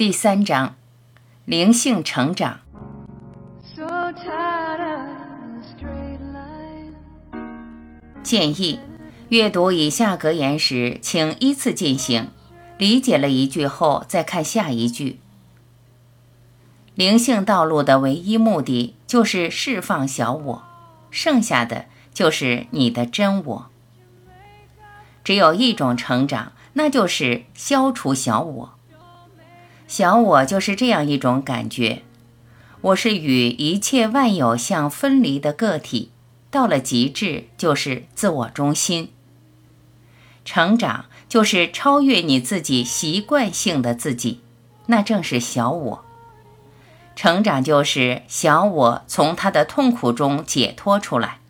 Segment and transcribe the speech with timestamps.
[0.00, 0.76] 第三章，
[1.44, 2.60] 灵性成长。
[8.22, 8.80] 建议
[9.28, 12.30] 阅读以下格言时，请依次进行，
[12.78, 15.20] 理解了一句后再看下一句。
[16.94, 20.62] 灵性道路的唯一目的就是释放小我，
[21.10, 23.66] 剩下的就是你的真我。
[25.22, 28.79] 只有一种成长，那就是消除小我。
[29.90, 32.02] 小我就是这样一种感觉，
[32.80, 36.12] 我是与一切万有相分离的个体，
[36.48, 39.10] 到了极致就是自我中心。
[40.44, 44.38] 成长就是超越你自己习惯性的自己，
[44.86, 46.04] 那正是小我。
[47.16, 51.40] 成长就是小我从他的痛苦中解脱出来，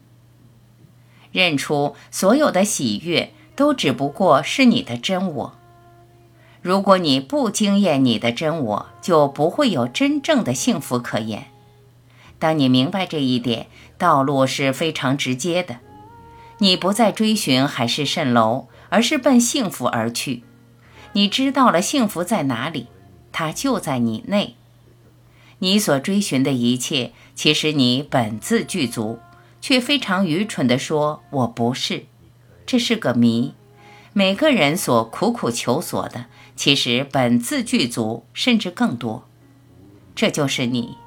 [1.30, 5.59] 认出所有的喜悦都只不过是你的真我。
[6.62, 11.46] 如果你不惊艳你的真我，就不会有真正的幸福可言。
[12.38, 13.66] 当你明白这一点，
[13.96, 15.78] 道路是非常直接的。
[16.58, 20.42] 你不再追寻海市蜃楼，而是奔幸福而去。
[21.12, 22.88] 你知道了幸福在哪里，
[23.32, 24.56] 它就在你内。
[25.60, 29.18] 你所追寻的一切，其实你本自具足，
[29.62, 32.04] 却非常愚蠢地说“我不是”，
[32.66, 33.54] 这是个谜。
[34.12, 36.26] 每个人所苦苦求索的。
[36.60, 39.26] 其实本自具足，甚至更多，
[40.14, 40.98] 这就是你。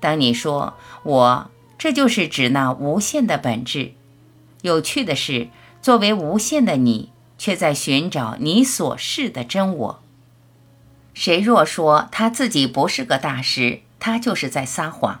[0.00, 3.92] 当你说“我”，这就是指那无限的本质。
[4.62, 5.48] 有趣的是，
[5.82, 10.02] 作为无限的你，却在寻找你所是的真我。
[11.12, 15.20] 谁若说他自己不是个大师，他就是在撒谎。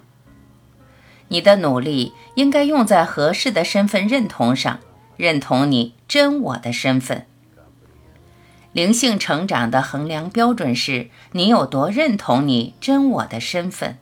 [1.28, 4.80] 你的努力应该用在合适的身份认同上，
[5.18, 7.26] 认同你真我的身份。
[8.72, 13.98] 灵性成长的衡量标准是你有多认同你真我的身份。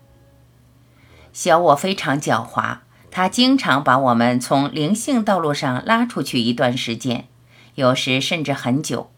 [1.33, 2.79] 小我非常狡猾，
[3.11, 7.27] 他经常把我们从灵性道路上拉出去一段时间，
[7.75, 9.11] 有时甚至很久。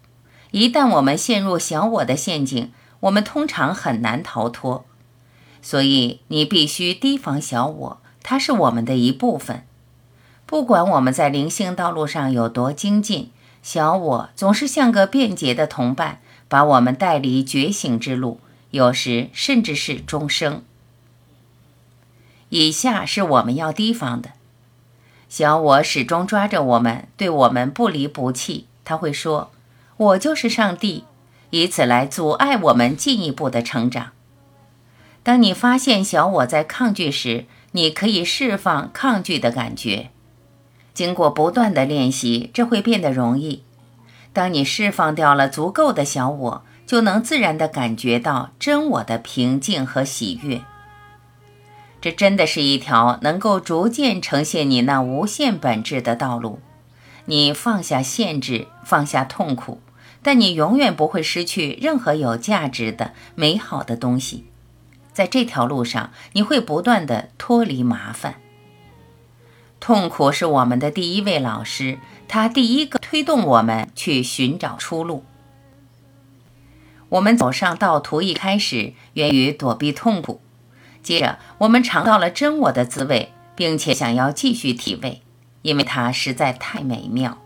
[0.52, 4.86] 一旦我们陷入小我的陷阱，我们通常很难逃脱。
[5.60, 9.64] 所以你必须提防小我，它是我们的一部分。
[10.46, 13.30] 不管我们在灵性道路上有多精进。
[13.62, 18.40] 小我总是像个便捷的同伴，把我们带离觉醒之路，
[18.72, 20.62] 有时甚至是终生。
[22.48, 24.32] 以下是我们要提防的：
[25.28, 28.66] 小我始终抓着我们，对我们不离不弃。
[28.84, 29.52] 他会说
[29.96, 31.04] ：“我就是上帝”，
[31.50, 34.10] 以此来阻碍我们进一步的成长。
[35.22, 40.10] 当你发现小我在抗拒时，你可以释放抗拒的感觉。
[40.94, 43.62] 经过不断的练习，这会变得容易。
[44.32, 50.62] 当你释放掉了足够的小我，就能自然地感觉到真我的平静和喜悦。
[52.00, 56.60] 这真的是一条能够逐渐呈现你那无限本质的道路。
[57.26, 59.80] 你放下限制，放下痛苦，
[60.22, 64.46] 但你永远不会失去任何有价值的、美好的东西。
[65.12, 68.41] 在这条路上，你会不断地脱离麻烦。
[69.82, 71.98] 痛苦是我们的第一位老师，
[72.28, 75.24] 他第一个推动我们去寻找出路。
[77.08, 80.40] 我们走上道途一开始源于躲避痛苦，
[81.02, 85.20] 接着我们尝到了真我的滋味，并且想要继续体味，
[85.62, 87.38] 因为它实在太美妙。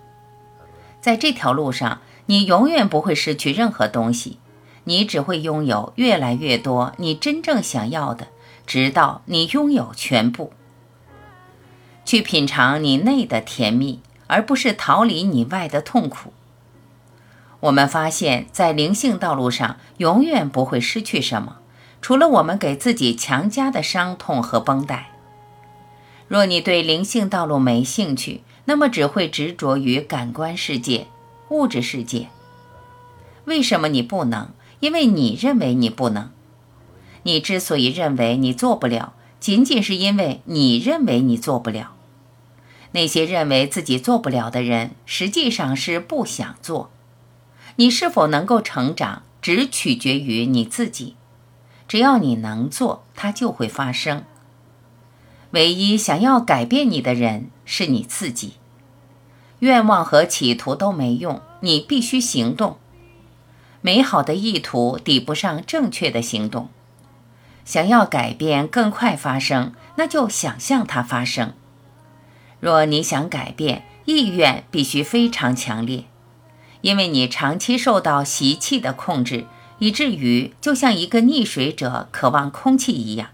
[1.00, 4.38] 在这条路上，你永远不会失去任何东西，
[4.84, 8.28] 你只会拥有越来越多你真正想要的，
[8.66, 10.52] 直到你拥有全部。
[12.06, 16.32] 去品尝你内的甜蜜，而不是逃离你外的痛苦。
[17.60, 21.56] 我们发现，在灵性道路上，永远不会失去什么，
[22.00, 25.10] 除了我们给自己强加的伤痛和绷带。
[26.28, 31.08] 若你对灵性道路没兴趣，那么只会执着于感官世界、
[31.48, 32.28] 物质世界。
[33.46, 34.50] 为什么你不能？
[34.78, 36.30] 因为你认为你不能。
[37.24, 41.95] 你之所以认为你做不了，仅仅是因为你认为你做不了。
[42.96, 46.90] 那些认为自己做不了的人，实际上是不想做。
[47.76, 51.14] 你是否能够成长，只取决于你自己。
[51.86, 54.24] 只要你能做，它就会发生。
[55.50, 58.54] 唯一想要改变你的人是你自己。
[59.58, 62.78] 愿望和企图都没用，你必须行动。
[63.82, 66.70] 美好的意图抵不上正确的行动。
[67.66, 71.52] 想要改变更快发生，那就想象它发生。
[72.66, 76.06] 若你想改变，意愿必须非常强烈，
[76.80, 79.46] 因为你长期受到习气的控制，
[79.78, 83.28] 以至于就像一个溺水者渴望空气一样。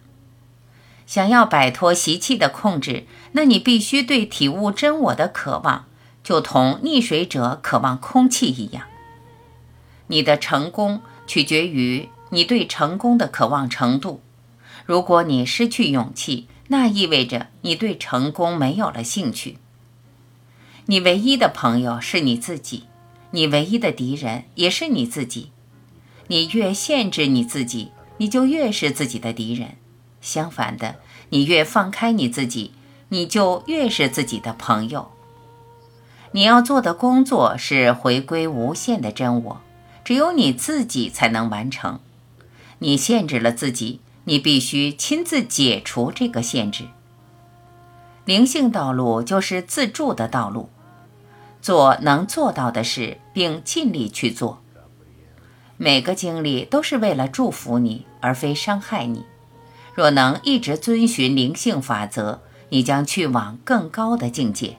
[1.07, 5.87] 想要摆脱习气的控制，那你必须对体悟真我的渴望，
[6.23, 8.85] 就同溺水者渴望空气一样。
[10.09, 14.21] 你的成功取决于你对成功的渴望程度。
[14.85, 19.59] 如果你失去勇气，那意味着你对成功没有了兴趣。
[20.87, 22.85] 你唯一的朋友是你自己，
[23.31, 25.51] 你唯一的敌人也是你自己。
[26.29, 29.77] 你越限制你自己，你就越是自己的敌人。
[30.21, 30.97] 相反的，
[31.31, 32.73] 你越放开你自己，
[33.11, 35.11] 你就越是自己的朋友。
[36.31, 39.61] 你要做的工作是回归无限的真我，
[40.05, 42.01] 只有你自己才能完成。
[42.79, 46.85] 你限制了自己，你必须亲自解除这个限制。
[48.25, 50.69] 灵性道路就是自助的道路，
[51.61, 54.63] 做能做到的事，并尽力去做。
[55.77, 59.25] 每个经历都是为了祝福你，而非伤害你。
[59.95, 64.79] 若能一直遵循灵性法则，你将去往更高的境界。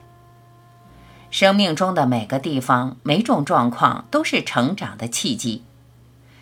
[1.30, 5.62] 生命中的每个地方、每种状况都是成长的契机，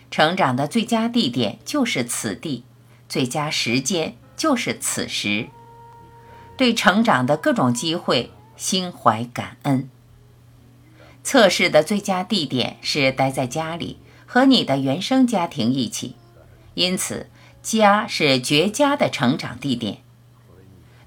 [0.09, 2.63] 成长的最佳地点就是此地，
[3.07, 5.49] 最佳时间就是此时。
[6.57, 9.89] 对成长的各种机会，心怀感恩。
[11.23, 16.15] 测试的最佳地点是待在家里，和你的原生家庭一起，
[16.73, 17.27] 因此。
[17.63, 19.99] 家是绝佳的成长地点。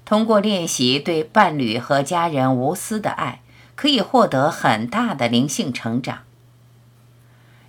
[0.05, 3.41] 通过练习对伴侣和家人无私的爱，
[3.75, 6.23] 可以获得很大的灵性成长。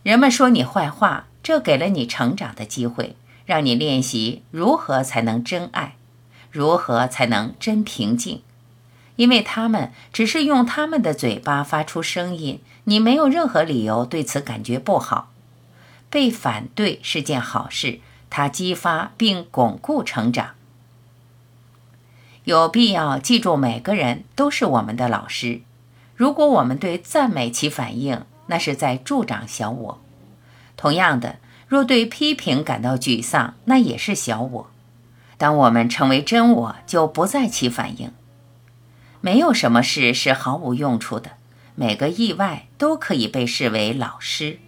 [0.02, 3.14] 人们说你坏话，这给了你成长的机会，
[3.48, 5.96] 让你练习如何才能真爱，
[6.50, 8.42] 如何才能真平静。
[9.16, 15.32] 因为他们只是用他们的嘴巴发出声音，你没有任何理由对此感觉不好。
[16.10, 18.00] 被反对是件好事。
[18.28, 20.50] 它激发并巩固成长。
[22.44, 25.62] 有必要记住，每个人都是我们的老师。
[26.14, 30.00] 如果我们对赞美起反应，那是在助长小我；
[30.76, 31.38] 同样的，
[31.68, 34.70] 若对批评感到沮丧，那也是小我。
[35.36, 38.10] 当我们成为真我，就不再起反应。
[39.20, 41.32] 没有什么事是毫无用处的，
[41.76, 44.58] 每个意外都可以被视为老师。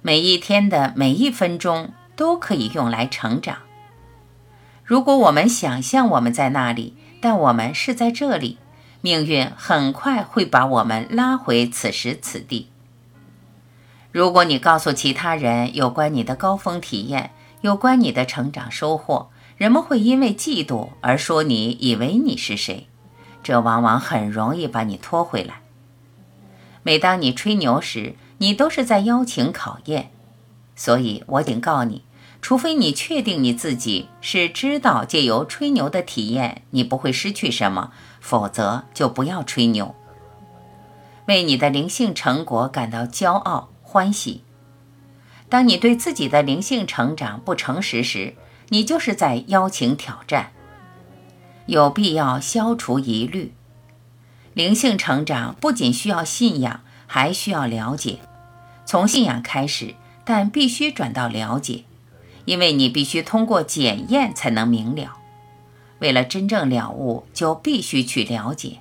[0.00, 1.92] 每一天的每一分钟。
[2.14, 3.58] 都可以用来成长。
[4.84, 8.58] 如果我们想象我们在那里，但我们是在这里，
[9.00, 12.68] 命运很快会把我们拉回此时此地。
[14.12, 17.30] 如果你告诉其他人有关你的高峰体验，
[17.62, 22.88] 有关你的成长收获，人们会因为嫉妒而说你以为你是谁，
[23.42, 25.62] 这往往很容易把你拖回来。
[26.82, 30.10] 每当你吹牛时，你都是在邀请考验。
[30.76, 32.02] 所以我警告你，
[32.42, 39.94] 除非你确定你自己是知道借由吹牛的体验你不会失去什么，否则就不要吹牛。
[41.26, 44.40] 为你的灵性成果感到骄傲欢喜。
[45.50, 48.34] 当你对自己的灵性成长不诚实时，
[48.70, 50.52] 你就是在邀请挑战。
[51.66, 53.52] 有必要消除疑虑。
[54.54, 58.20] 灵性成长不仅需要信仰，还需要了解。
[58.86, 59.94] 从信仰开始。
[60.24, 61.82] 但必须转到了解，
[62.44, 65.16] 因为你必须通过检验才能明了。
[65.98, 68.78] 为了真正了悟，就必须去了解。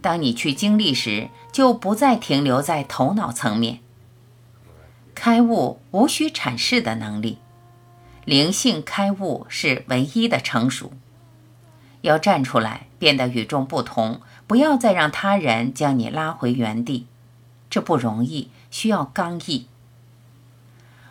[0.00, 3.80] 当你去经历时，就不再停留在头脑层面。
[5.18, 7.38] 开悟无需阐释的能力，
[8.24, 10.92] 灵性开悟是唯一的成熟。
[12.02, 17.08] 要站出来，变得与众不同，不要再让他人将你拉回原地。
[17.68, 19.66] 这不容易，需要刚毅。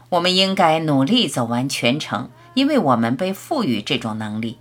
[0.07, 4.57] 我们应该努力走完全程，因为我们被赋予这种能力。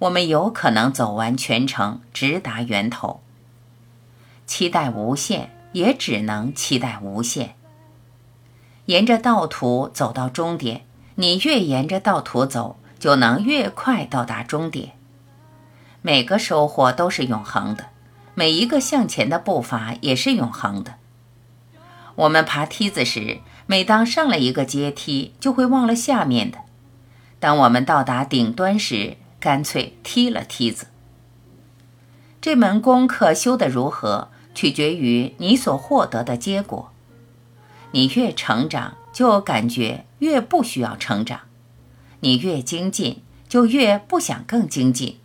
[0.00, 3.22] 我们有可能走完全程，直达源头。
[4.48, 7.54] 期待无限，也只能期待无限。
[8.90, 10.82] 沿着道途走到终点，
[11.14, 14.94] 你越沿着道途走，就能越快到达终点。
[16.02, 17.84] 每个收获都是永恒的，
[18.34, 20.94] 每一个向前的步伐也是永恒的。
[22.16, 23.38] 我们爬梯子时。
[23.66, 26.58] 每当上了一个阶梯，就会忘了下面的。
[27.38, 30.88] 当我们到达顶端时，干脆踢了梯子。
[32.40, 36.90] 这门功课修得如何，取决于你所获得的结果。
[37.92, 41.40] 你越成长，就感觉越不需要成长；
[42.20, 45.18] 你越精进，就越不想更精进。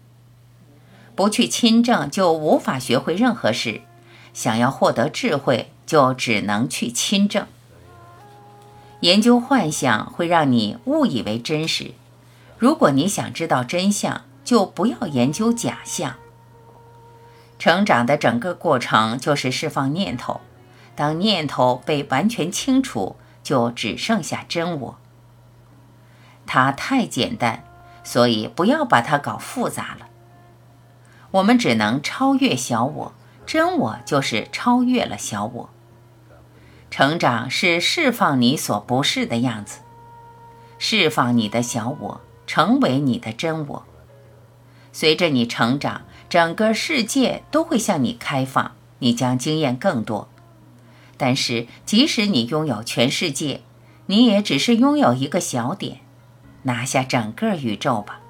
[1.16, 3.82] 不去亲政，就无法学会任何事；
[4.34, 7.48] 想要获得智慧，就只能去亲政。
[9.02, 11.92] 研究幻象会让你误以为真实。
[12.58, 16.16] 如果你想知道真相，就不要研究假象。
[17.58, 20.42] 成长的整个过程就是释放念头，
[20.96, 24.98] 当念头被完全清除，就只剩下真我。
[26.48, 27.64] 它太简单，
[28.04, 30.08] 所以不要把它搞复杂了。
[31.32, 33.14] 我们只能超越小我，
[33.46, 35.70] 真我就是超越了小我。
[36.90, 39.80] 成长是释放你所不是的样子，
[40.78, 43.86] 释放你的小我，成为你的真我。
[44.94, 50.30] 随着你成长，整个世界都会向你开放，你将经验更多。
[51.18, 53.62] 但是，即使你拥有全世界，
[54.08, 56.00] 你也只是拥有一个小点。
[56.64, 58.22] 拿下整个宇宙吧。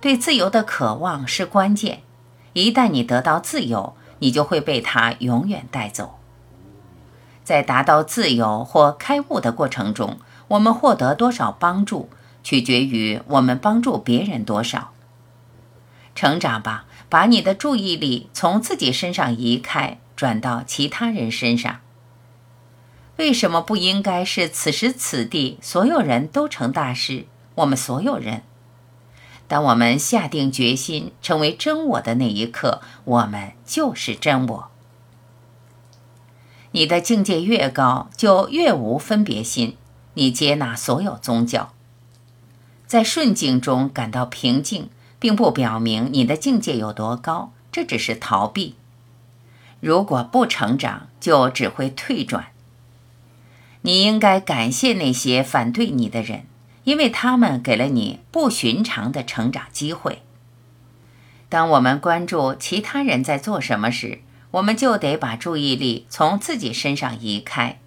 [0.00, 2.02] 对自由的渴望是关键。
[2.52, 6.18] 一旦你得到自由，你就会被它永远带走。
[7.44, 12.10] 在达到自由或开悟的过程中，我们获得多少帮助，
[12.42, 14.92] 取决于我们帮助别人多少。
[16.14, 21.78] 成长吧，把你的注意力从自己身上移开，转到其他人身上。
[23.18, 27.26] 为什么不应该是此时此地所有人都成大师？
[27.54, 28.42] 我们所有人，
[29.46, 34.70] 当我们下定决心成为真我的那一刻，我们就是真我。
[36.72, 39.76] 你的境界越高，就越无分别心。
[40.14, 41.72] 你接纳所有宗教，
[42.88, 44.90] 在顺境中感到平静。
[45.20, 48.76] 并不表明你的境界有多高，这只是逃避。
[49.80, 52.48] 如果不成长，就只会退转。
[53.82, 56.46] 你应该感谢那些反对你的人，
[56.84, 60.22] 因为他们给了你不寻常的成长机会。
[61.48, 64.20] 当我们关注其他人在做什么时，
[64.50, 67.78] 我们就得把注意力从自己身上移开。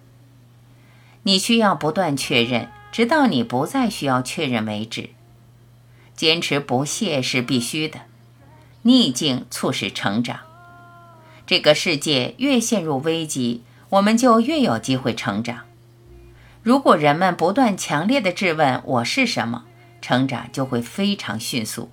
[1.24, 5.10] 你需要不断确认，直到你不再需要确认为止。
[6.16, 8.00] 坚持不懈是必须的，
[8.82, 10.40] 逆境促使成长。
[11.52, 15.64] 这个世界越陷入危机，我们就越有机会成长。
[16.62, 19.64] 如果人们不断强烈的质问“我是什么”，
[20.00, 21.90] 成长就会非常迅速。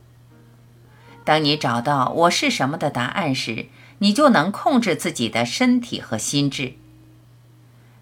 [1.25, 3.65] 当你找到“我是什么”的答案时，
[3.97, 6.75] 你就能控制自己的身体和心智。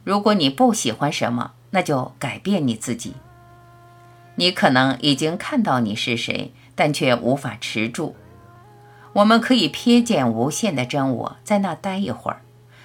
[0.04, 3.16] 如果你不喜欢什么，那就改变你自己。
[4.36, 8.16] 你可能已经看到你是谁，但却无法持住。
[9.18, 12.42] 我们可以瞥见无限的真我在那待一会儿，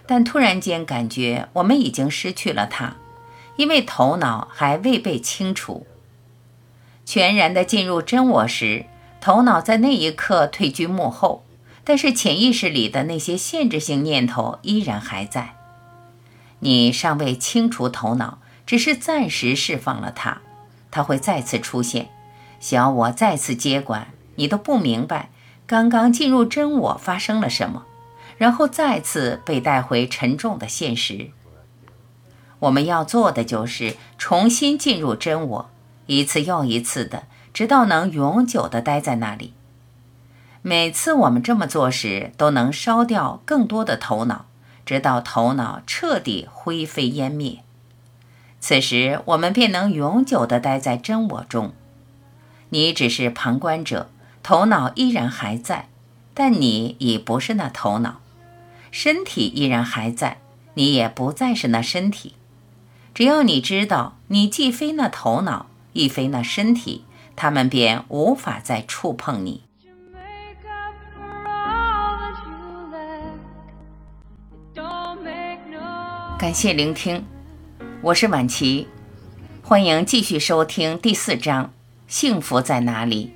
[0.06, 2.96] 但突然间感觉我们已经失去了它，
[3.56, 5.86] 因为头脑还未被清除。
[7.04, 8.86] 全然的进入真我时，
[9.20, 11.44] 头脑在那一刻退居幕后，
[11.84, 15.56] 但是潜意识里的那些限制性念头依然还在。
[16.60, 20.40] 你尚未清除头脑，只是暂时释放了它。
[20.90, 22.08] 它会再次出现，
[22.58, 25.28] 小我再次接管，你都不明白
[25.66, 27.84] 刚刚进入真我发生了什么，
[28.36, 31.30] 然后再次被带回沉重的现实。
[32.60, 35.70] 我们要做的就是重新进入真我，
[36.06, 39.54] 一次又一次的，直到能永久的待在那里。
[40.60, 44.46] 每次我们这么做时，都能烧掉更多的头脑，
[44.86, 47.64] 直到头脑彻底灰飞烟灭。
[48.60, 51.72] 此时，我们便能永久的待在真我中。
[52.68, 54.08] 你只是旁观者，
[54.42, 55.88] 头脑依然还在，
[56.34, 58.20] 但你已不是那头脑；
[58.90, 60.38] 身体依然还在，
[60.74, 62.34] 你也不再是那身体。
[63.14, 67.04] 只要你知道，你既非那头脑，亦非那身体，
[67.36, 69.62] 他们便无法再触碰你。
[76.38, 77.24] 感谢聆听。
[78.00, 78.88] 我是晚琪，
[79.62, 81.72] 欢迎继续收听第四章：
[82.08, 83.32] 幸福在哪里？